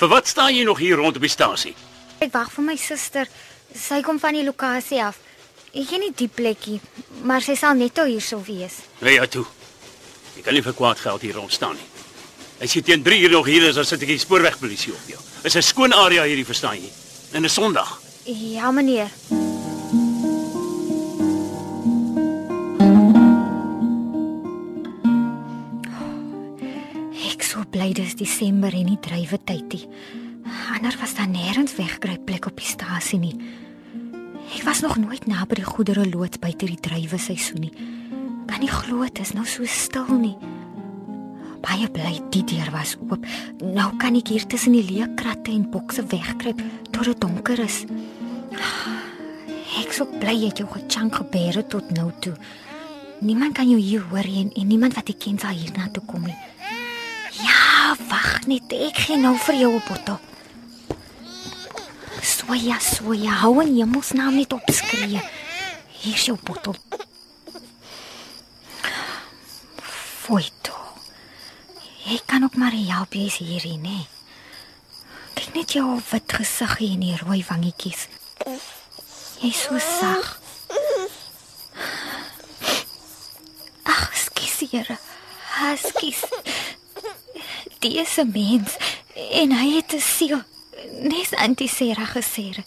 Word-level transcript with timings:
Vir 0.00 0.08
wat 0.08 0.28
staan 0.30 0.54
jy 0.56 0.62
nog 0.64 0.78
hier 0.80 0.96
rond 0.96 1.16
op 1.18 1.24
die 1.24 1.28
stasie? 1.28 1.74
Ek 2.24 2.30
wag 2.32 2.48
vir 2.54 2.64
my 2.64 2.76
suster. 2.80 3.28
Sy 3.76 4.00
kom 4.00 4.16
van 4.22 4.32
die 4.32 4.46
lokasie 4.46 5.02
af. 5.04 5.18
Ek 5.76 5.90
ken 5.90 6.00
nie 6.00 6.14
die 6.16 6.28
plekkie, 6.32 6.78
maar 7.28 7.44
sy 7.44 7.52
sal 7.54 7.76
net 7.76 8.00
hier 8.00 8.24
sou 8.24 8.40
wees. 8.46 8.78
Nee, 9.04 9.18
ja 9.18 9.28
toe. 9.28 9.44
Jy 10.38 10.46
kan 10.46 10.56
nie 10.56 10.64
vir 10.64 10.76
kwaad 10.78 11.02
geld 11.04 11.26
hier 11.26 11.36
rond 11.36 11.52
staan 11.52 11.76
nie. 11.76 11.88
As 12.64 12.72
jy 12.72 12.80
teen 12.84 13.04
3 13.04 13.20
uur 13.26 13.36
nog 13.36 13.46
hier 13.52 13.68
is, 13.68 13.76
dan 13.76 13.84
sit 13.84 14.00
ek 14.00 14.14
die 14.14 14.18
spoorwegpolisie 14.24 14.96
op 14.96 15.12
jou. 15.12 15.20
Is 15.44 15.56
'n 15.56 15.62
skoon 15.62 15.92
area 15.92 16.24
hierdie, 16.24 16.48
verstaan 16.48 16.80
jy? 16.80 16.90
En 17.32 17.44
'n 17.44 17.48
Sondag. 17.48 18.00
Ja, 18.24 18.70
meneer. 18.70 19.10
Ek 19.30 19.49
bly 27.90 28.04
dis 28.04 28.14
Desember 28.14 28.70
en 28.70 28.86
nie 28.86 28.98
drywe 29.02 29.38
tyd 29.44 29.72
nie. 29.74 29.86
Anders 30.76 30.98
was 31.00 31.14
daar 31.18 31.26
nêrens 31.26 31.74
wegkruip 31.74 32.22
plek 32.24 32.46
op 32.46 32.58
die 32.60 32.66
stasie 32.66 33.18
nie. 33.18 33.34
Ek 34.54 34.62
was 34.62 34.82
nog 34.84 34.94
nooit 35.00 35.26
naby 35.26 35.58
die 35.58 35.66
goedere 35.66 36.04
loods 36.06 36.38
buite 36.38 36.68
die 36.70 36.78
drywe 36.78 37.18
seisoen 37.18 37.64
nie. 37.66 37.72
Kan 38.46 38.62
nie 38.62 38.70
glo 38.70 39.02
dit 39.02 39.18
is 39.24 39.32
nou 39.34 39.42
so 39.46 39.66
stil 39.66 40.06
nie. 40.20 40.36
Baie 41.64 41.88
bly 41.90 42.20
die 42.30 42.44
deur 42.46 42.70
was 42.70 42.94
oop. 43.08 43.26
Nou 43.58 43.88
kan 43.98 44.14
ek 44.20 44.30
hier 44.30 44.46
tussen 44.46 44.76
die 44.78 44.86
leë 44.86 45.10
kratte 45.18 45.50
en 45.50 45.66
bokse 45.72 46.06
wegkruip 46.14 46.62
tot 46.92 47.10
dit 47.10 47.20
donker 47.20 47.64
is. 47.66 47.82
Ek 49.82 49.90
so 49.96 50.06
bly 50.22 50.36
het 50.44 50.62
jou 50.62 50.68
gechunk 50.70 51.18
gebeere 51.24 51.66
tot 51.66 51.90
nou 51.96 52.12
toe. 52.22 52.36
Niemand 53.18 53.58
kan 53.58 53.66
jou 53.66 53.82
hier 53.82 54.06
hoor 54.12 54.30
en, 54.30 54.54
en 54.54 54.70
niemand 54.70 54.94
wat 54.94 55.10
ek 55.10 55.24
ken 55.26 55.42
sal 55.42 55.58
hier 55.58 55.74
na 55.74 55.90
toe 55.90 56.06
kom 56.06 56.22
nie. 56.30 56.38
Wag 58.08 58.46
net, 58.46 58.72
ek 58.72 58.96
gee 59.04 59.16
nou 59.20 59.36
vir 59.36 59.54
jou 59.54 59.72
'n 59.74 59.82
bottel. 59.88 60.18
Soja, 62.22 62.78
soja, 62.78 63.32
hou 63.42 63.60
in 63.62 63.76
hemelsnaam 63.76 64.34
net 64.34 64.52
op 64.52 64.62
skree. 64.72 65.20
Hier 66.00 66.14
is 66.14 66.24
jou 66.24 66.38
bottel. 66.42 66.76
Foito. 70.22 70.74
Ek 72.06 72.22
kan 72.26 72.44
ook 72.44 72.56
maar 72.56 72.72
help 72.72 73.12
jy's 73.12 73.36
hierdie, 73.36 73.78
nê. 73.78 74.06
Kyk 75.34 75.54
net 75.54 75.72
jou 75.72 76.00
wit 76.10 76.32
gesiggie 76.32 76.92
en 76.94 77.00
die 77.00 77.16
rooi 77.16 77.44
wangetjies. 77.48 78.08
Jy's 79.40 79.62
so 79.62 79.78
sag. 79.78 80.40
Ag, 83.84 84.10
skus 84.14 84.60
Here. 84.70 84.98
Haskies. 85.50 86.24
Die 87.80 87.96
is 87.96 88.16
'n 88.16 88.30
mens 88.32 88.76
en 89.40 89.52
hy 89.52 89.68
het 89.76 89.92
'n 89.92 90.00
siel. 90.00 90.42
Nes 91.00 91.32
Auntie 91.32 91.68
Sarah 91.68 92.10
gesê. 92.16 92.64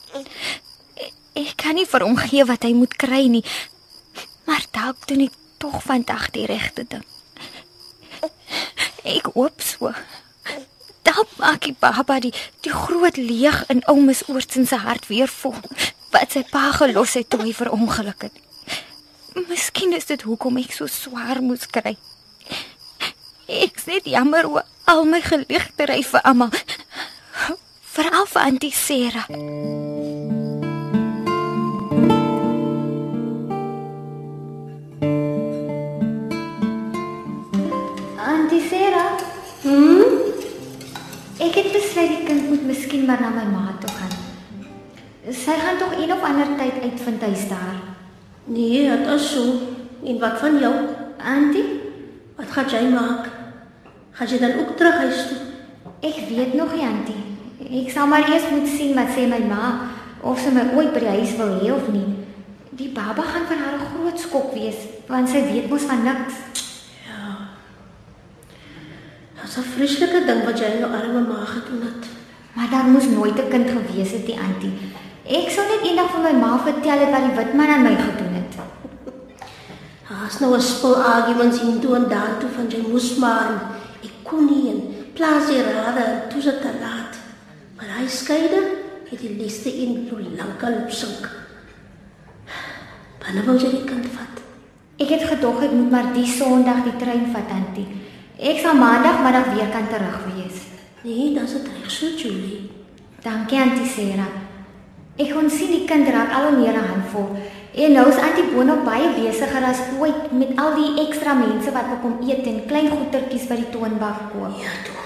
Ek 1.34 1.54
kan 1.56 1.76
nie 1.76 1.86
vir 1.86 2.02
hom 2.02 2.18
gee 2.18 2.46
wat 2.46 2.64
hy 2.64 2.74
moet 2.74 2.96
kry 2.96 3.28
nie. 3.28 3.46
Maar 4.46 4.66
dalk 4.72 5.08
doen 5.08 5.22
ek 5.22 5.34
tog 5.58 5.84
vandag 5.84 6.32
die 6.32 6.46
regte 6.46 6.86
ding. 6.88 7.06
Ek 9.04 9.26
hoop 9.34 9.62
so. 9.62 9.94
Dalk 11.02 11.30
maak 11.38 11.62
die 11.62 11.76
baba 11.80 12.20
die 12.20 12.34
die 12.62 12.74
groot 12.74 13.18
leeg 13.18 13.64
in 13.68 13.86
oumes 13.86 14.28
oortsin 14.28 14.68
se 14.68 14.76
hart 14.76 15.08
weer 15.08 15.28
vol 15.28 15.60
wat 16.10 16.32
sy 16.32 16.44
pa 16.44 16.72
gelos 16.72 17.14
het 17.14 17.30
toe 17.30 17.42
hy 17.42 17.54
verongeluk 17.54 18.22
het. 18.22 18.34
Miskien 19.48 19.94
is 19.94 20.06
dit 20.06 20.22
hoekom 20.22 20.58
ek 20.58 20.72
so 20.72 20.88
swaar 20.88 21.42
moes 21.42 21.68
kry. 21.68 21.98
Ek 23.48 23.78
sê 23.80 24.02
jammer 24.04 24.50
oor 24.50 24.73
al 24.86 25.06
my 25.06 25.22
geligtery 25.22 26.04
vir 26.04 26.22
almal. 26.24 26.52
Veral 27.94 28.26
vir 28.26 28.42
Auntie 28.42 28.72
Sarah. 28.74 29.28
Auntie 38.18 38.64
Sarah? 38.70 39.14
Hm? 39.64 40.02
Ek 41.44 41.56
het 41.60 41.70
besluit 41.76 42.10
die 42.10 42.26
kind 42.28 42.50
moet 42.50 42.66
miskien 42.68 43.06
maar 43.06 43.22
na 43.22 43.30
my 43.36 43.46
ma 43.52 43.78
toe 43.84 43.94
gaan. 44.00 44.18
Sy 45.30 45.56
gaan 45.62 45.80
tog 45.80 45.96
een 45.98 46.12
of 46.12 46.24
ander 46.26 46.52
tyd 46.60 46.82
uitvind 46.84 47.24
hy's 47.24 47.48
daar. 47.52 47.80
Nee, 48.46 48.90
dit 48.90 49.08
is 49.16 49.32
so. 49.32 49.46
En 50.04 50.20
wat 50.20 50.40
van 50.42 50.60
jou? 50.60 50.74
Auntie, 51.24 51.84
Wat 52.36 52.50
gaan 52.52 52.70
jy 52.70 52.90
maak? 52.90 53.33
Gaan 54.14 54.28
jy 54.28 54.40
dan 54.40 54.60
ook 54.60 54.78
terug 54.78 54.96
huis 54.96 55.28
toe? 55.28 55.54
ek 56.04 56.28
weet 56.28 56.54
nog 56.54 56.74
nie, 56.76 56.84
Auntie. 56.84 57.22
Ek 57.84 57.92
sal 57.92 58.08
maar 58.12 58.28
eers 58.28 58.50
moet 58.52 58.68
sien 58.68 58.96
wat 58.98 59.14
sê 59.16 59.24
my 59.30 59.40
ma 59.48 59.68
of 60.24 60.40
sy 60.40 60.52
my 60.52 60.66
ooit 60.76 60.92
by 60.96 61.04
die 61.04 61.14
huis 61.16 61.36
wil 61.40 61.54
hê 61.62 61.72
of 61.72 61.88
nie. 61.94 62.06
Die 62.76 62.90
baba 62.92 63.24
gaan 63.24 63.48
vir 63.48 63.62
haar 63.64 63.78
'n 63.80 63.92
groot 63.94 64.20
skok 64.20 64.54
wees, 64.54 64.80
want 65.08 65.30
sy 65.30 65.44
weet 65.48 65.70
mos 65.70 65.88
van 65.88 66.04
niks. 66.04 66.36
Dis 69.42 69.58
'n 69.58 69.72
vreeslike 69.76 70.26
ding 70.26 70.44
wat 70.46 70.60
jy 70.60 70.66
aan 70.66 70.80
jou 70.84 70.92
arme 70.92 71.22
ma 71.22 71.46
gedoen 71.46 71.82
het. 71.88 72.04
Maar 72.54 72.70
daar 72.70 72.86
moes 72.86 73.08
nooit 73.08 73.38
'n 73.40 73.50
kind 73.50 73.70
gewees 73.70 74.12
het, 74.12 74.26
die 74.26 74.40
Auntie. 74.40 74.74
Ek 75.24 75.50
sou 75.50 75.66
net 75.68 75.88
eendag 75.88 76.12
vir 76.12 76.22
my 76.22 76.34
ma 76.40 76.58
vertel 76.58 77.00
het 77.00 77.12
wat 77.12 77.24
die 77.28 77.36
wit 77.38 77.54
man 77.54 77.68
aan 77.68 77.84
my 77.84 77.96
gedoen 77.96 78.34
het. 78.40 78.54
Daar's 80.10 80.40
nou 80.40 80.56
'n 80.56 80.62
spul 80.62 80.96
arguments 80.96 81.62
hier 81.62 81.80
toe 81.80 81.96
en 81.96 82.10
daar 82.10 82.38
toe 82.40 82.50
van 82.56 82.68
jy 82.70 82.82
moes 82.92 83.16
maar 83.16 83.73
kon 84.34 84.50
nie 84.50 84.72
en 84.72 84.82
plaas 85.14 85.48
die 85.50 85.62
rade 85.62 86.02
en 86.02 86.22
toe 86.32 86.42
se 86.42 86.58
te 86.60 86.72
laat. 86.82 87.20
Maar 87.78 87.98
hy 88.00 88.08
skeide 88.10 88.62
het 89.10 89.20
die 89.22 89.36
liste 89.38 89.70
in 89.70 90.08
so 90.10 90.18
lankal 90.18 90.82
op 90.84 90.92
sink. 90.92 91.30
Wanneer 93.22 93.46
wou 93.46 93.58
jy 93.60 93.70
die 93.72 93.86
kind 93.88 94.08
vat? 94.16 94.42
Ek 94.98 95.12
het 95.14 95.28
gedog 95.30 95.62
ek 95.66 95.74
moet 95.76 95.92
maar 95.94 96.10
die 96.16 96.28
Sondag 96.28 96.84
die 96.88 96.96
trein 97.02 97.30
vat, 97.34 97.52
Auntie. 97.54 97.86
Ek 98.38 98.60
sal 98.62 98.78
maandagmiddag 98.78 99.54
weer 99.54 99.70
kan 99.74 99.88
terug 99.92 100.24
wees. 100.34 100.66
Nee, 101.04 101.34
dan 101.36 101.46
is 101.46 101.56
dit 101.58 101.70
reg 101.70 101.92
so, 101.92 102.10
Julie. 102.18 102.70
Dankie, 103.24 103.60
Auntie 103.60 103.88
Sarah. 103.88 104.32
Ek 105.16 105.30
kon 105.36 105.50
sien 105.52 105.72
die 105.72 105.86
kind 105.88 106.10
raak 106.10 106.34
al 106.34 106.50
hoe 106.50 106.58
meer 106.58 106.74
'n 106.74 106.90
handvol. 106.90 107.38
En 107.74 107.92
nou 107.92 108.06
is 108.10 108.20
Auntie 108.22 108.46
Bono 108.54 108.76
baie 108.86 109.08
besigger 109.16 109.64
as 109.66 109.80
ooit 109.98 110.30
met 110.32 110.52
al 110.62 110.76
die 110.78 111.08
ekstra 111.08 111.34
mense 111.34 111.72
wat 111.74 111.88
wil 111.90 111.98
kom 112.04 112.20
eet 112.30 112.46
en 112.46 112.60
klein 112.70 112.92
goedertjies 112.92 113.48
by 113.50 113.58
die 113.64 113.72
toonbank 113.74 114.28
koop. 114.30 114.60
Ja, 114.62 114.76
toe. 114.86 115.00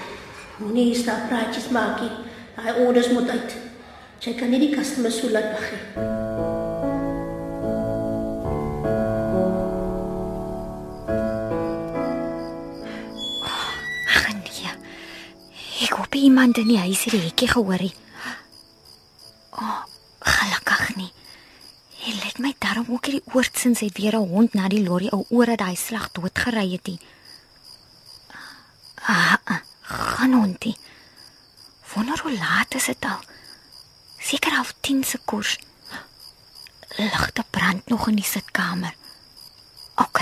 Moenie 0.59 0.89
hier 0.89 0.99
staan 0.99 1.29
praatjies 1.29 1.69
maak 1.71 2.03
nie. 2.03 2.11
Daai 2.57 2.83
orders 2.83 3.07
moet 3.15 3.31
uit. 3.31 3.55
Jy 4.19 4.35
kan 4.35 4.51
nie 4.51 4.59
die 4.65 4.73
customers 4.75 5.21
so 5.21 5.31
laat 5.31 5.53
wag 5.55 5.67
nie. 5.71 5.81
Ag 14.11 14.31
nee. 14.43 14.77
Ek 15.87 15.99
hoop 16.01 16.19
iemand 16.19 16.59
in 16.59 16.73
die 16.75 16.81
huis 16.83 17.07
het 17.07 17.15
die 17.15 17.27
hekkie 17.29 17.55
gehoor 17.55 17.79
nie. 17.87 17.95
Oh. 19.55 19.85
Hy 22.07 22.13
let 22.23 22.37
my 22.39 22.53
daarom 22.55 22.85
ook 22.87 23.09
hierdie 23.09 23.33
oortsins 23.35 23.81
het 23.83 23.97
weer 23.99 24.15
'n 24.15 24.29
hond 24.31 24.53
na 24.53 24.69
die 24.71 24.83
lorry 24.83 25.09
ou 25.11 25.25
oor 25.29 25.45
dat 25.45 25.67
hy 25.67 25.75
slag 25.75 26.11
doodgery 26.11 26.71
het. 26.71 26.87
nie. 26.87 26.99
Ah, 28.95 29.35
ah, 29.43 29.59
gaan 29.81 30.33
hondie. 30.33 30.77
Wonder 31.93 32.19
hoe 32.21 32.37
laat 32.37 32.75
is 32.75 32.85
dit 32.85 33.05
al? 33.05 33.19
Seker 34.19 34.51
half 34.51 34.73
10 34.79 35.03
se 35.03 35.17
koers. 35.25 35.57
Ligte 36.97 37.43
brand 37.49 37.87
nog 37.87 38.07
in 38.07 38.15
die 38.15 38.25
sitkamer. 38.25 38.95
OK. 39.95 40.19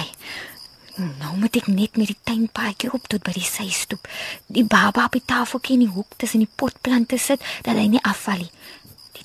Nou 0.96 1.38
moet 1.38 1.56
ek 1.56 1.68
net 1.68 1.98
met 1.98 2.08
die 2.08 2.20
tuinpaadjie 2.24 2.94
op 2.94 3.08
tot 3.08 3.24
by 3.24 3.32
die 3.32 3.44
systoep. 3.44 4.08
Die 4.48 4.66
baba 4.66 5.06
op 5.06 5.12
die 5.12 5.26
tafeltjie 5.26 5.74
in 5.74 5.86
die 5.86 5.94
hoek 5.94 6.18
tussen 6.18 6.40
die 6.40 6.52
potplante 6.56 7.18
sit 7.18 7.42
dat 7.62 7.76
hy 7.76 7.88
nie 7.88 8.04
afval 8.04 8.38
nie. 8.38 8.52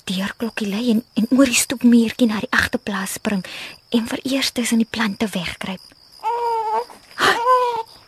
Die 0.05 0.15
deurklokkie 0.17 0.67
lui 0.69 0.89
en, 0.91 1.03
en 1.13 1.27
oor 1.37 1.45
die 1.45 1.57
stoepmuurtjie 1.57 2.27
na 2.27 2.39
die 2.41 2.51
agterplaas 2.51 3.13
spring 3.19 3.43
en 3.89 4.07
vir 4.07 4.19
eers 4.23 4.51
tussen 4.51 4.81
die 4.81 4.89
plante 4.89 5.27
wegkruip. 5.31 5.81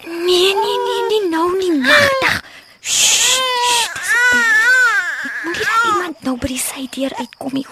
Nee, 0.05 0.53
nee, 0.55 0.77
nee, 0.87 1.01
nee, 1.09 1.29
nou 1.29 1.57
nie. 1.57 1.71
Ek 5.23 5.43
moet 5.43 5.57
dat 5.59 5.85
iemand 5.87 6.21
nou 6.27 6.37
by 6.37 6.47
die 6.51 6.59
sydeur 6.59 7.13
uitkom 7.19 7.53
nie. 7.59 7.67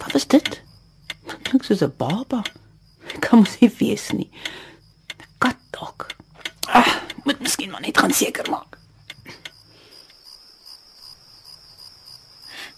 Wat 0.00 0.12
was 0.12 0.26
dit? 0.26 0.60
Klink 1.42 1.64
soos 1.64 1.82
'n 1.82 1.92
baba. 1.96 2.42
Kan 3.18 3.38
mos 3.38 3.58
nie 3.60 3.72
wees 3.78 4.10
nie. 4.12 4.30
Kat 5.38 5.56
dog. 5.70 6.06
Ah, 6.66 6.94
moet 7.24 7.40
miskien 7.60 7.70
maar 7.70 7.80
net 7.80 7.98
gaan 7.98 8.12
seker 8.12 8.50
maak. 8.50 8.78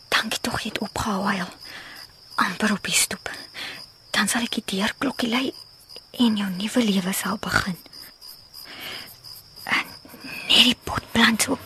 Dankie 0.08 0.40
tog 0.40 0.60
jy 0.60 0.68
het 0.68 0.78
opgehou 0.78 1.24
huil. 1.24 1.50
amper 2.34 2.72
op 2.72 2.82
die 2.84 2.94
stoep. 2.94 3.30
Dan 4.10 4.28
sal 4.28 4.42
ek 4.42 4.56
die 4.56 4.64
deurklokkie 4.66 5.28
lei 5.28 5.52
en 6.18 6.36
jou 6.36 6.48
nuwe 6.50 6.82
lewe 6.82 7.12
sal 7.14 7.36
begin. 7.38 7.76
En 9.64 9.86
net 10.48 10.64
die 10.64 10.76
potplant 10.84 11.42
so 11.42 11.58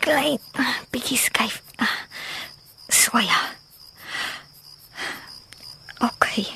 klein 0.00 0.38
ah, 0.56 0.78
bietjie 0.90 1.18
skuif. 1.18 1.60
Ah, 1.76 1.98
So 2.88 3.18
ja. 3.18 3.40
Okay. 6.00 6.46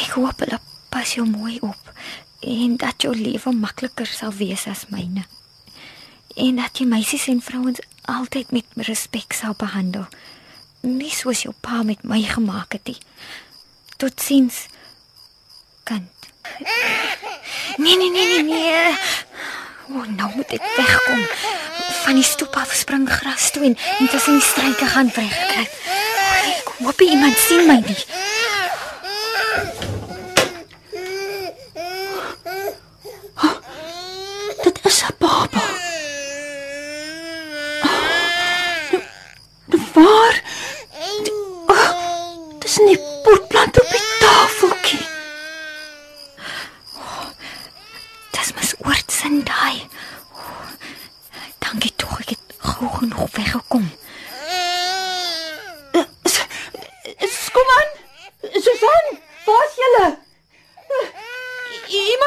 Ek 0.00 0.14
hoop 0.16 0.40
hulle 0.40 0.60
pas 0.90 1.14
jou 1.14 1.26
mooi 1.28 1.58
op 1.60 1.92
en 2.40 2.76
dat 2.76 3.02
jou 3.02 3.14
lewe 3.16 3.52
makliker 3.52 4.06
sal 4.06 4.32
wees 4.32 4.66
as 4.66 4.86
myne. 4.88 5.24
En 6.36 6.56
dat 6.56 6.78
jy 6.78 6.86
meisies 6.86 7.26
en 7.28 7.40
vrouens 7.42 7.80
altyd 8.08 8.50
met 8.54 8.64
respek 8.88 9.32
sal 9.36 9.54
behandel. 9.58 10.06
Nie 10.80 11.10
soos 11.12 11.42
jou 11.44 11.54
pa 11.60 11.82
met 11.82 12.02
my 12.08 12.22
gemaak 12.24 12.72
het 12.72 12.86
nie. 12.88 12.98
Totsiens. 14.00 14.66
Kind. 15.84 16.08
Nee 17.76 17.96
nee 17.96 18.10
nee 18.10 18.26
nee 18.26 18.42
nee. 18.42 18.96
O, 19.90 20.04
nou 20.06 20.30
moet 20.36 20.52
ek 20.56 20.64
wegkom. 20.76 21.24
Van 22.04 22.14
die 22.14 22.24
stoep 22.24 22.56
af 22.56 22.72
spring 22.74 23.08
gras 23.10 23.50
toe 23.50 23.64
en, 23.68 23.76
en 23.98 24.08
tussen 24.08 24.38
die 24.38 24.46
struike 24.46 24.86
gaan 24.86 25.10
wegkry. 25.14 25.66
Ek 26.56 26.72
hoop 26.80 27.00
iemand 27.04 27.36
sien 27.38 27.66
my 27.68 27.80
nie. 27.84 27.98
Dit 34.62 34.78
is 34.84 35.02
'n 35.02 35.14
baba. 35.18 35.62
Nou, 37.82 39.02
nou 39.66 39.82
waar? 39.94 40.42
Die- 41.24 41.32
oh, 41.66 42.58
Dis 42.58 42.76
nie 42.78 42.98
potplant 43.22 43.80
op 43.80 43.88
die 43.90 44.02
tafeltjie. 44.20 45.06
Dis 48.30 48.52
mos 48.54 48.74
oortsin 48.78 49.44
daai. 49.44 49.86
Oh, 50.32 50.68
Dankie 51.58 51.92
tog 51.96 52.20
ek 52.20 52.28
het 52.28 52.40
gou 52.58 52.88
genoeg 52.98 53.30
weggekom. 53.30 53.90
Skuman, 57.40 57.88
Susan, 58.52 59.06
waar's 59.46 59.74
julle? 59.82 60.08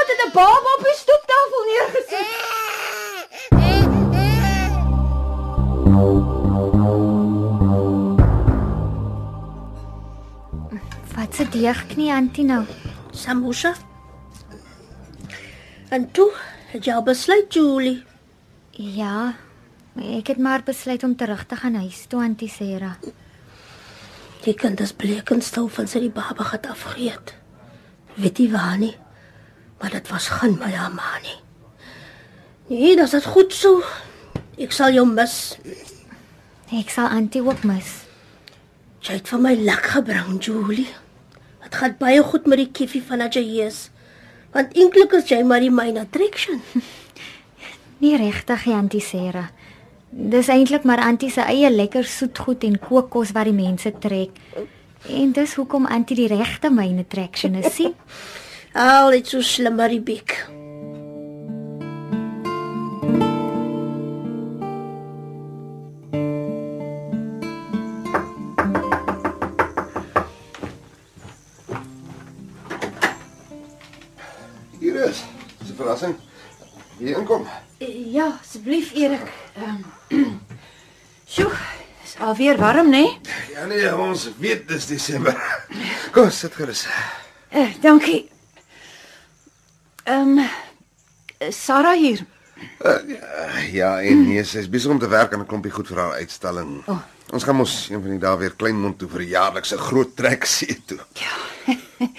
Iemand 0.03 0.21
het 0.21 0.29
'n 0.29 0.33
baba 0.33 0.69
op 0.77 0.83
die 0.83 0.97
stoeptafel 1.03 1.63
neergesit. 1.69 2.29
Wat 11.15 11.35
se 11.35 11.49
deegknie 11.49 12.11
antie 12.11 12.43
nou? 12.43 12.65
Samosa. 13.11 13.73
En 15.89 16.11
toe 16.11 16.31
het 16.67 16.85
jy 16.85 16.93
al 16.93 17.03
besluit, 17.03 17.53
Julie. 17.53 18.03
Ja, 18.71 19.35
ek 19.95 20.27
het 20.27 20.37
maar 20.37 20.63
besluit 20.63 21.03
om 21.03 21.15
terug 21.15 21.45
te 21.45 21.55
gaan 21.55 21.75
huis 21.75 22.05
toe 22.07 22.21
antie 22.21 22.49
Sera. 22.49 22.97
Die 24.41 24.53
kind 24.53 24.79
is 24.79 24.93
bleek 24.93 25.29
en 25.29 25.41
stil 25.41 25.67
van 25.67 25.87
sy 25.87 25.99
die 25.99 26.11
baba 26.11 26.43
het 26.51 26.67
afgeëet. 26.67 27.33
Weet 28.13 28.37
jy 28.37 28.51
waar 28.51 28.77
nie? 28.77 28.95
Maar 29.83 29.91
dit 29.91 30.09
was 30.09 30.27
geen 30.27 30.55
my 30.59 30.71
ma 30.95 31.19
nie. 31.21 31.39
Nee, 32.67 32.95
dit 32.95 33.13
is 33.13 33.25
goed 33.25 33.53
so. 33.53 33.83
Ek 34.55 34.71
sal 34.71 34.93
jou 34.95 35.03
mis. 35.03 35.33
Ek 36.71 36.87
sal 36.89 37.09
antie 37.11 37.41
ook 37.43 37.65
mis. 37.67 37.89
Jy 39.03 39.17
het 39.17 39.27
vir 39.27 39.41
my 39.43 39.51
lak 39.59 39.89
gebring, 39.91 40.37
Julie. 40.39 40.87
Dit 41.65 41.75
gaan 41.75 41.97
baie 41.99 42.21
goed 42.23 42.47
met 42.47 42.61
die 42.61 42.69
kiffie 42.71 43.01
van 43.03 43.25
dat 43.25 43.35
jy 43.35 43.43
hier 43.43 43.67
is. 43.73 43.89
Want 44.55 44.71
eintlik 44.71 45.17
is 45.19 45.27
jy 45.33 45.41
maar 45.43 45.59
die 45.59 45.73
main 45.73 45.99
attraction. 45.99 46.61
Nie 48.05 48.15
regtig, 48.21 48.63
antie 48.71 49.03
Sera. 49.03 49.49
Dis 50.07 50.47
eintlik 50.47 50.87
maar 50.87 51.03
antie 51.03 51.31
se 51.33 51.43
eie 51.43 51.73
lekker 51.73 52.07
soetgoed 52.07 52.63
en 52.63 52.79
kookkos 52.79 53.35
wat 53.35 53.51
die 53.51 53.57
mense 53.59 53.91
trek. 53.99 54.39
En 55.11 55.35
dis 55.35 55.59
hoekom 55.59 55.91
antie 55.91 56.15
die 56.21 56.31
regte 56.31 56.71
main 56.71 57.03
attraction 57.03 57.59
is, 57.59 57.67
sien? 57.75 57.99
Al 58.73 59.13
iets 59.13 59.29
so 59.29 59.41
slim 59.41 59.75
maar 59.75 59.89
die 59.93 60.01
bek. 60.01 60.47
Hier 74.79 74.95
is. 75.05 75.21
Dis 75.59 75.69
'n 75.69 75.75
verrassing. 75.75 76.15
Hier 76.97 77.17
inkom. 77.17 77.47
Ja, 77.77 78.39
asseblief 78.41 78.93
Erik. 78.93 79.31
Ehm. 79.53 79.85
Um, 80.09 80.41
Sjoe, 81.31 81.51
is 82.03 82.15
alweer 82.19 82.57
warm, 82.57 82.89
né? 82.89 83.01
Nee? 83.01 83.19
Ja 83.53 83.65
nee, 83.65 83.97
ons 83.97 84.31
weet 84.37 84.67
dis 84.67 84.85
Desember. 84.85 85.37
Kom, 86.11 86.29
sit 86.29 86.53
gerus. 86.53 86.87
Uh, 87.53 87.69
dankie. 87.81 88.32
Ehm 90.03 90.37
um, 90.37 90.49
Sarah 91.49 91.97
hier. 91.97 92.25
Uh, 92.79 92.99
ja, 93.07 93.57
ja, 93.71 94.01
en 94.01 94.27
nee, 94.27 94.43
sy's 94.43 94.69
besig 94.69 94.91
om 94.91 94.99
te 94.99 95.07
werk 95.07 95.33
aan 95.33 95.39
'n 95.39 95.45
klompie 95.45 95.71
goed 95.71 95.87
vir 95.87 95.97
haar 95.97 96.13
uitstalling. 96.13 96.83
Oh. 96.87 96.99
Ons 97.31 97.43
gaan 97.43 97.55
mos 97.55 97.89
een 97.89 98.01
van 98.01 98.09
die 98.09 98.19
dae 98.19 98.37
weer 98.37 98.55
Kleinmond 98.55 98.97
toe 98.97 99.09
vir 99.09 99.21
'n 99.21 99.27
jaarlikse 99.27 99.77
groot 99.77 100.15
trek 100.15 100.45
see 100.45 100.81
toe. 100.85 100.99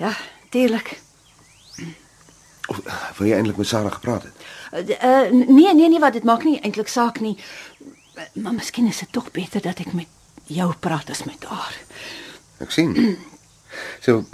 Ja, 0.00 0.16
tuurlik. 0.48 1.00
Of 2.66 2.80
wil 3.18 3.26
jy 3.26 3.36
eintlik 3.36 3.56
met 3.56 3.66
Sarah 3.66 3.92
gepraat 3.92 4.22
het? 4.22 4.32
Uh, 4.72 5.04
uh, 5.04 5.30
nee, 5.30 5.74
nee, 5.74 5.88
nee, 5.88 5.98
wat 6.00 6.12
dit 6.12 6.24
maak 6.24 6.44
nie 6.44 6.60
eintlik 6.60 6.88
saak 6.88 7.20
nie. 7.20 7.36
Maar 8.32 8.52
miskien 8.52 8.86
is 8.86 8.98
dit 8.98 9.12
tog 9.12 9.30
beter 9.30 9.60
dat 9.60 9.78
ek 9.78 9.92
met 9.92 10.06
jou 10.46 10.72
praat 10.80 11.10
as 11.10 11.24
met 11.24 11.44
haar. 11.44 11.76
Ek 12.58 12.70
sien. 12.70 12.96
So 14.00 14.24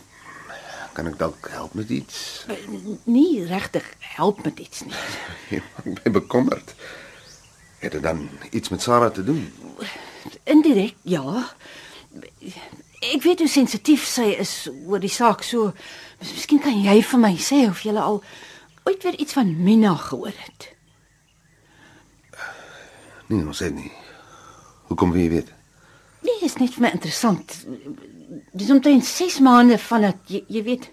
kan 0.97 1.09
ek 1.11 1.19
dalk 1.21 1.49
help 1.53 1.75
met 1.77 1.91
iets? 1.93 2.47
Nie 3.05 3.45
regtig 3.45 3.85
help 4.17 4.41
met 4.45 4.59
iets 4.59 4.87
nie. 4.87 4.95
Maak 5.75 5.91
my 5.93 6.13
bekommerd. 6.21 6.73
Het 7.83 7.93
dit 7.93 8.03
dan 8.03 8.29
iets 8.51 8.73
met 8.73 8.83
Sarah 8.83 9.13
te 9.13 9.25
doen? 9.25 9.53
Indirek, 10.49 10.95
ja. 11.03 11.51
Ek 13.13 13.23
weet 13.23 13.45
hoe 13.45 13.49
sensitief 13.49 14.07
sy 14.09 14.31
is 14.41 14.55
oor 14.87 15.03
die 15.03 15.13
saak 15.13 15.45
so. 15.45 15.75
Miskien 16.25 16.63
kan 16.65 16.81
jy 16.81 16.97
vir 17.05 17.21
my 17.21 17.35
sê 17.37 17.67
of 17.69 17.85
jy 17.85 17.93
al 18.01 18.23
ooit 18.87 19.05
weer 19.05 19.21
iets 19.21 19.37
van 19.37 19.53
Mina 19.63 19.93
gehoor 20.01 20.33
het. 20.33 20.71
Nee, 23.27 23.45
ons 23.45 23.61
het 23.61 23.75
nie. 23.75 23.93
Hoekom 24.89 25.13
wil 25.13 25.27
jy 25.27 25.31
weet? 25.35 25.53
Nee, 26.25 26.41
is 26.47 26.57
net 26.57 26.73
vir 26.75 26.87
my 26.87 26.91
interessant. 26.97 27.59
Dis 28.57 28.71
omtrent 28.73 29.05
6 29.05 29.41
maande 29.45 29.79
van 29.83 30.09
dat 30.09 30.31
jy, 30.31 30.45
jy 30.49 30.63
weet 30.67 30.91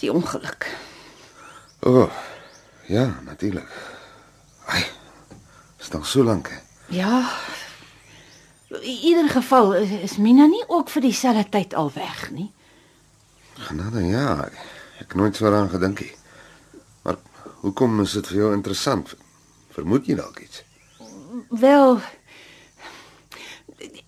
die 0.00 0.12
ongeluk. 0.12 0.68
O, 1.80 1.90
oh, 1.90 2.12
ja, 2.86 3.20
natuurlik. 3.24 3.68
Ai. 4.66 4.84
Staan 5.78 6.04
so 6.04 6.24
lank. 6.24 6.48
He. 6.48 6.56
Ja. 6.96 7.30
In 8.68 8.98
ieder 9.02 9.28
geval 9.28 9.74
is, 9.74 9.90
is 9.90 10.16
Mina 10.16 10.46
nie 10.46 10.64
ook 10.66 10.90
vir 10.90 11.02
dieselfde 11.02 11.48
tyd 11.48 11.74
al 11.74 11.90
weg 11.94 12.30
nie. 12.30 12.50
Genade, 13.68 14.04
ja. 14.06 14.48
Ek 15.00 15.14
nooit 15.14 15.36
so 15.36 15.44
daaraan 15.44 15.70
gedink 15.72 16.00
nie. 16.00 16.14
Maar 17.02 17.16
hoekom 17.62 18.00
is 18.00 18.12
dit 18.12 18.26
vir 18.26 18.36
jou 18.42 18.52
interessant? 18.52 19.14
Vermoed 19.72 20.06
jy 20.06 20.18
dalk 20.18 20.40
iets? 20.44 20.62
Wel 21.48 22.00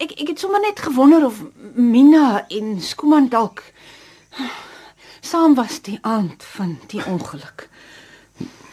ek 0.00 0.14
ek 0.16 0.32
het 0.32 0.40
sommer 0.40 0.60
net 0.60 0.80
gewonder 0.80 1.24
of 1.26 1.42
Mina 1.74 2.44
en 2.48 2.80
Skuman 2.82 3.28
dalk 3.28 3.62
saam 5.20 5.54
was 5.54 5.80
die 5.86 5.98
aand 6.02 6.44
van 6.56 6.78
die 6.92 7.02
ongeluk. 7.06 7.68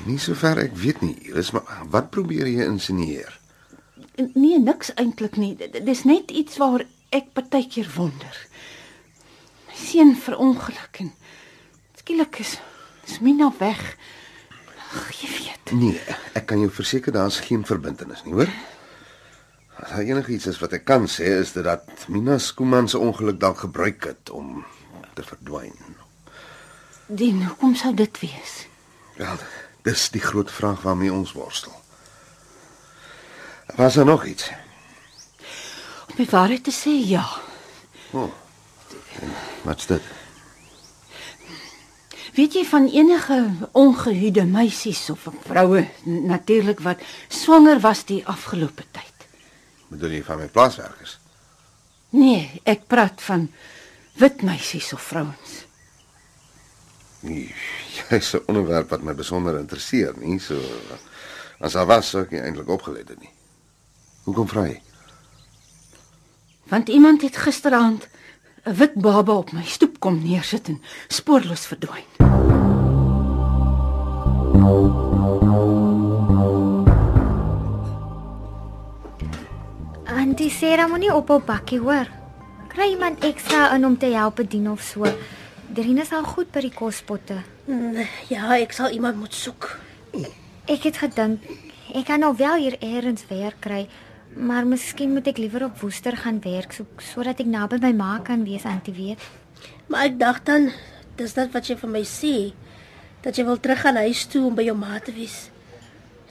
Nie 0.06 0.20
sover 0.22 0.60
ek 0.62 0.76
weet 0.80 1.02
nie. 1.02 1.18
Dis 1.34 1.52
maar 1.52 1.84
wat 1.92 2.10
probeer 2.14 2.48
jy 2.48 2.66
insinueer? 2.66 3.34
Nee, 4.34 4.60
niks 4.60 4.94
eintlik 4.98 5.38
nie. 5.38 5.54
Dis 5.58 6.06
net 6.08 6.32
iets 6.32 6.58
waar 6.62 6.86
ek 7.14 7.34
partykeer 7.38 7.90
wonder. 7.96 8.40
My 9.68 9.76
seun 9.78 10.16
verongeluk 10.18 11.04
en 11.04 11.12
skielik 12.00 12.40
is 12.44 12.58
is 13.08 13.20
Mina 13.24 13.52
weg. 13.60 13.84
Ag, 14.96 15.12
jy 15.22 15.30
weet. 15.32 15.72
Nee, 15.76 16.18
ek 16.36 16.48
kan 16.50 16.60
jou 16.64 16.72
verseker 16.72 17.16
daar's 17.16 17.40
geen 17.44 17.64
verbintenis 17.68 18.24
nie, 18.26 18.36
hoor? 18.36 18.52
As 19.78 19.94
daar 19.94 20.08
enigiets 20.10 20.48
is 20.50 20.60
wat 20.60 20.74
ek 20.76 20.88
kan 20.90 21.06
sê 21.12 21.38
is 21.38 21.54
dit 21.56 21.64
dat 21.64 22.08
Mina 22.12 22.40
Skuman 22.42 22.90
se 22.90 23.00
ongeluk 23.00 23.40
dalk 23.40 23.64
gebruik 23.68 24.10
het 24.10 24.32
om 24.34 24.66
te 25.16 25.24
verdwyn. 25.24 25.76
Dien, 27.08 27.40
hoekom 27.46 27.76
sou 27.76 27.94
dit 27.96 28.20
wees? 28.20 28.54
Wel, 29.16 29.40
dis 29.88 30.10
die 30.12 30.22
groot 30.22 30.52
vraag 30.52 30.82
waarmee 30.84 31.14
ons 31.14 31.32
worstel. 31.32 31.72
Was 33.76 33.94
daar 33.94 34.06
nog 34.06 34.26
iets? 34.26 34.50
Om 36.10 36.16
die 36.20 36.28
waarheid 36.30 36.64
te 36.64 36.74
sê, 36.76 36.92
ja. 37.08 37.24
Oh, 38.12 38.32
wat's 39.64 39.88
dit? 39.88 40.04
Weet 42.36 42.54
jy 42.54 42.66
van 42.70 42.90
enige 42.92 43.38
ongehuide 43.72 44.44
meisies 44.46 45.08
of 45.10 45.30
vroue 45.48 45.88
natuurlik 46.04 46.84
wat 46.86 47.00
swanger 47.28 47.80
was 47.80 48.04
die 48.06 48.20
afgelope 48.28 48.84
tyd? 48.92 49.28
Bedoel 49.88 50.20
jy 50.20 50.24
van 50.28 50.44
my 50.44 50.50
plaaswerkers? 50.52 51.16
Nee, 52.10 52.62
ek 52.68 52.86
praat 52.92 53.24
van 53.24 53.48
wit 54.20 54.44
meisies 54.44 54.92
of 54.94 55.02
vrouens. 55.02 55.67
Nee, 57.20 57.54
jy's 58.10 58.34
'n 58.34 58.44
onderwerp 58.46 58.90
wat 58.90 59.02
my 59.02 59.14
besonder 59.14 59.60
interesseer, 59.60 60.14
nie 60.18 60.40
so 60.40 60.60
as 61.60 61.74
daar 61.74 61.86
was 61.86 62.10
sou 62.10 62.22
ek 62.22 62.32
nie 62.32 62.42
eintlik 62.42 62.70
opgelet 62.70 63.10
het 63.10 63.20
nie. 63.20 63.32
Hoekom 64.24 64.48
vra 64.48 64.68
jy? 64.68 64.82
Want 66.70 66.90
iemand 66.90 67.22
het 67.22 67.38
gisteraand 67.38 68.08
'n 68.66 68.76
wit 68.76 68.94
baba 68.94 69.34
op 69.34 69.52
my 69.52 69.64
stoep 69.64 70.00
kom 70.00 70.22
neersit 70.24 70.68
en 70.68 70.82
spoorloos 71.08 71.66
verdwyn. 71.66 72.06
Antie 80.06 80.50
Sarah 80.50 80.90
moenie 80.90 81.14
ophou 81.14 81.40
bakkie 81.40 81.80
hoor. 81.80 82.08
Kry 82.68 82.90
iemand 82.92 83.24
ekstra 83.24 83.74
in 83.76 83.86
om 83.86 83.98
te 83.98 84.06
help 84.06 84.36
bedien 84.36 84.72
of 84.72 84.82
so. 84.82 85.06
Drine 85.78 86.06
sal 86.10 86.24
goed 86.26 86.50
by 86.54 86.64
die 86.66 86.74
kospotte. 86.74 87.36
Mm, 87.70 88.00
Ja, 88.32 88.48
ek 88.58 88.74
sal 88.74 88.90
iemand 88.96 89.20
moet 89.22 89.34
soek. 89.38 89.76
Ek 90.68 90.88
het 90.90 90.98
gedink 91.04 91.44
ek 91.96 92.08
kan 92.10 92.20
nou 92.20 92.34
wel 92.36 92.58
hier 92.60 92.76
eers 92.84 93.24
werk 93.30 93.62
kry, 93.64 93.84
maar 94.36 94.66
miskien 94.68 95.14
moet 95.14 95.28
ek 95.32 95.38
liewer 95.40 95.68
op 95.70 95.78
Woester 95.82 96.18
gaan 96.18 96.42
werk 96.44 96.74
soek 96.76 97.02
sodat 97.02 97.40
ek 97.40 97.48
naby 97.48 97.78
my 97.82 97.92
ma 97.94 98.18
kan 98.20 98.44
wees, 98.44 98.66
Antie 98.66 98.94
weet. 98.94 99.22
Maar 99.88 100.10
ek 100.10 100.18
dink 100.20 100.42
dan 100.50 100.72
dis 101.18 101.34
dit 101.38 101.54
wat 101.54 101.70
jy 101.70 101.78
vir 101.78 101.90
my 101.94 102.04
sê 102.04 102.34
dat 103.24 103.38
jy 103.38 103.46
wil 103.48 103.58
terug 103.62 103.82
gaan 103.86 104.02
huis 104.02 104.26
toe 104.28 104.44
om 104.50 104.56
by 104.58 104.66
jou 104.68 104.76
ma 104.78 105.00
te 105.00 105.14
wees. 105.16 105.50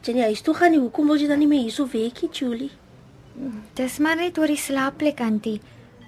As 0.00 0.06
jy 0.10 0.14
nie 0.18 0.26
huis 0.28 0.42
toe 0.42 0.54
gaan 0.54 0.74
nie, 0.74 0.82
hoekom 0.82 1.08
wil 1.08 1.18
jy 1.18 1.30
dan 1.30 1.38
nie 1.38 1.48
meer 1.50 1.64
hierso 1.64 1.86
werk 1.92 2.20
nie, 2.22 2.30
Julie? 2.34 2.70
Dis 3.78 3.98
maar 3.98 4.16
net 4.16 4.38
oor 4.38 4.46
die 4.50 4.60
slaapplek, 4.60 5.20
Antie. 5.20 5.60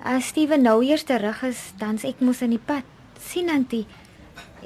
As 0.04 0.28
Steven 0.30 0.62
nou 0.62 0.82
eers 0.84 1.02
terug 1.08 1.42
is, 1.48 1.72
dan's 1.78 2.04
ek 2.04 2.20
mos 2.20 2.42
in 2.42 2.54
die 2.54 2.62
pad. 2.62 2.84
Sien 3.18 3.50
Antie. 3.50 3.86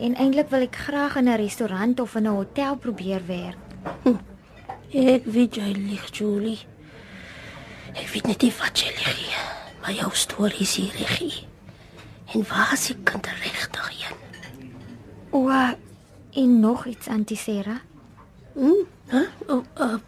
En 0.00 0.14
eintlik 0.16 0.48
wil 0.50 0.60
ek 0.60 0.76
graag 0.76 1.16
in 1.16 1.28
'n 1.28 1.36
restaurant 1.36 2.00
of 2.00 2.14
in 2.14 2.26
'n 2.26 2.36
hotel 2.36 2.76
probeer 2.76 3.26
werk. 3.26 3.58
Ek 4.92 5.24
weet 5.24 5.54
jy 5.54 5.72
lieg, 5.72 6.04
Julie. 6.12 6.60
Ek 7.94 8.08
weet 8.12 8.26
net 8.26 8.42
nie 8.42 8.52
wat 8.58 8.78
jy 8.78 8.90
lieg 8.92 9.20
nie. 9.20 9.36
Maar 9.80 9.92
jou 9.92 10.10
storie 10.12 10.60
is 10.60 10.76
hier 10.76 10.92
reg. 10.92 11.44
En 12.34 12.44
waar 12.48 12.72
is 12.72 12.86
die 12.86 12.96
kind 13.04 13.26
regtig 13.26 13.88
heen? 13.88 14.16
O, 15.30 15.48
en 16.32 16.60
nog 16.60 16.86
iets, 16.86 17.08
Antie 17.08 17.36
Sarah. 17.36 17.80
Hm? 18.54 18.84
Hæ? 19.06 19.22
Oh, 19.48 19.64
uh, 19.80 19.98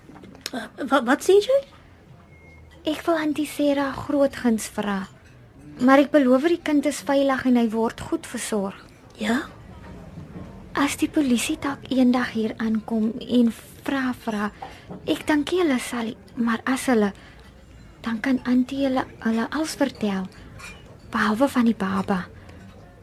uh, 0.53 0.67
wat 0.89 1.05
wat 1.05 1.25
sê 1.25 1.37
jy? 1.41 1.61
Ek 2.85 3.01
wil 3.07 3.17
Antie 3.17 3.49
Sarah 3.49 3.97
groot 3.97 4.37
guns 4.37 4.69
vra. 4.69 5.07
Maar 5.81 5.99
ek 5.99 6.11
beloof 6.11 6.47
die 6.49 6.63
kind 6.63 6.87
is 6.87 7.03
veilig 7.03 7.45
en 7.47 7.57
hy 7.57 7.69
word 7.73 8.01
goed 8.01 8.27
versorg. 8.27 8.77
Ja? 9.19 9.43
As 10.75 10.97
die 10.99 11.09
polisie 11.11 11.57
dalk 11.63 11.87
eendag 11.91 12.33
hier 12.35 12.55
aankom 12.59 13.13
en 13.19 13.51
vra 13.85 14.13
vra, 14.25 14.51
ek 15.07 15.27
dink 15.27 15.51
hulle 15.55 15.79
sal, 15.79 16.15
maar 16.37 16.63
as 16.67 16.87
hulle 16.91 17.13
dan 18.05 18.21
kan 18.21 18.41
Antie 18.45 18.85
hulle 18.85 19.07
hulle 19.25 19.47
alles 19.51 19.75
vertel. 19.81 20.27
Behalwe 21.11 21.49
van 21.49 21.69
die 21.71 21.77
baba. 21.79 22.25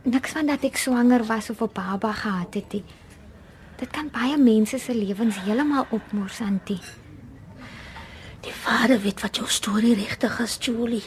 Niks 0.04 0.36
van 0.38 0.50
dat 0.50 0.66
ek 0.68 0.78
swanger 0.78 1.26
was 1.26 1.50
of 1.50 1.62
'n 1.62 1.74
baba 1.74 2.12
gehad 2.12 2.54
het 2.54 2.74
nie. 2.74 2.84
Dit 3.78 3.90
kan 3.90 4.10
baie 4.12 4.38
mense 4.38 4.78
se 4.78 4.94
lewens 4.94 5.40
heeltemal 5.42 5.86
opmors, 5.90 6.42
Antie. 6.42 6.80
Die 8.42 8.54
vader 8.54 9.02
weet 9.02 9.22
wat 9.22 9.36
jou 9.36 9.48
storie 9.48 9.96
regtig 9.96 10.40
is, 10.40 10.58
Julie. 10.60 11.04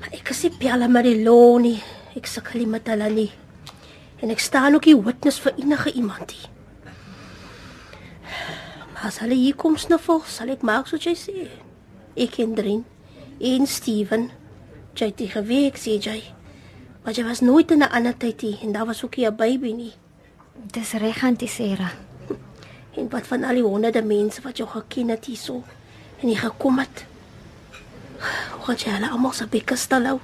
Maar 0.00 0.12
ek 0.12 0.30
is 0.30 0.42
nie 0.42 0.52
pelle 0.58 0.88
met 0.88 1.04
die 1.04 1.22
law 1.24 1.58
nie. 1.62 1.78
Ek 2.16 2.26
sukkel 2.26 2.62
nie 2.62 2.70
met 2.70 2.88
hulle 2.88 3.08
nie. 3.12 3.30
En 4.22 4.32
ek 4.32 4.40
staan 4.40 4.74
ook 4.74 4.88
nie 4.88 4.96
witness 4.96 5.40
vir 5.44 5.56
enige 5.60 5.92
iemand 5.92 6.32
nie. 6.32 6.46
Maar 8.94 9.10
as 9.10 9.20
hulle 9.20 9.36
hier 9.36 9.54
kom 9.54 9.76
snuffel, 9.76 10.22
sal 10.24 10.48
ek 10.48 10.64
maak 10.64 10.88
soos 10.88 11.04
jy 11.04 11.14
sê. 11.20 11.48
Ek 12.16 12.38
en 12.40 12.54
Drin 12.56 12.84
en 13.40 13.66
Steven. 13.68 14.30
Jy 14.96 15.10
het 15.10 15.18
die 15.20 15.28
geweek, 15.28 15.76
sê 15.76 15.98
jy. 16.00 16.22
Maar 17.04 17.14
jy 17.14 17.24
was 17.28 17.44
nooit 17.44 17.70
in 17.70 17.84
'n 17.84 17.92
ander 17.92 18.16
tyd 18.16 18.42
nie 18.42 18.58
en 18.62 18.72
daar 18.72 18.86
was 18.86 19.04
ook 19.04 19.16
nie 19.16 19.26
'n 19.26 19.36
baby 19.36 19.72
nie. 19.72 19.92
Dis 20.72 20.92
reg, 20.92 21.22
Antie 21.22 21.48
Sarah. 21.48 21.92
En 22.96 23.08
wat 23.08 23.26
van 23.26 23.44
al 23.44 23.54
die 23.54 23.62
honderde 23.62 24.02
mense 24.02 24.40
wat 24.42 24.56
jou 24.56 24.68
geken 24.68 25.08
het 25.08 25.24
hierso 25.24 25.62
en 26.22 26.28
jy 26.28 26.36
gekom 26.36 26.78
het? 26.78 27.04
Gaan 28.66 28.80
jy 28.82 28.90
hulle 28.96 29.08
almal 29.14 29.30
se 29.30 29.44
bekke 29.46 29.76
stil 29.78 30.08
hou? 30.10 30.16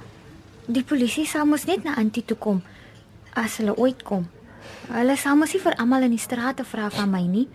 Die 0.67 0.83
polisie 0.83 1.23
sal 1.23 1.45
mos 1.47 1.63
net 1.63 1.85
na 1.87 1.93
Antie 1.95 2.25
toe 2.27 2.35
kom 2.35 2.57
as 3.39 3.55
hulle 3.61 3.71
ooit 3.79 4.03
kom. 4.03 4.25
Hulle 4.89 5.15
sal 5.15 5.39
mos 5.39 5.53
nie 5.55 5.61
vir 5.63 5.77
almal 5.79 6.03
in 6.09 6.11
die 6.11 6.19
strate 6.19 6.65
vra 6.67 6.89
van 6.91 7.07
my 7.13 7.21
nie. 7.23 7.45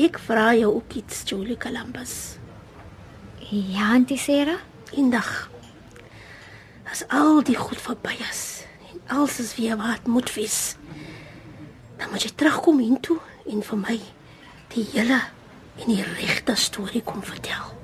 Ek 0.00 0.16
vra 0.24 0.48
jou 0.56 0.72
ook 0.78 0.96
iets, 1.02 1.20
Julie 1.28 1.60
Columbus. 1.60 2.38
Ja, 3.52 3.92
Antie 3.92 4.16
Sarah. 4.16 4.64
Eendag 4.96 5.50
as 6.88 7.04
al 7.12 7.42
die 7.44 7.60
goed 7.60 7.84
verby 7.84 8.16
is 8.30 8.62
en 8.88 9.18
alles 9.18 9.42
is 9.44 9.56
weer 9.60 9.76
wat 9.76 10.08
moet 10.08 10.32
wees. 10.40 10.78
Dan 12.00 12.16
moet 12.16 12.24
jy 12.24 12.32
terugkom 12.32 12.80
hiertoe 12.80 13.20
en 13.44 13.60
vir 13.60 13.84
my 13.84 14.00
die 14.72 14.88
hele 14.94 15.26
en 15.78 15.92
die 15.94 16.02
regte 16.02 16.54
storie 16.54 17.02
kom 17.02 17.22
vertel. 17.22 17.77